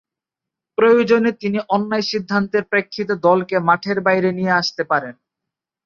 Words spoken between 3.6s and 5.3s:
মাঠের বাইরে নিয়ে আসতে পারেন।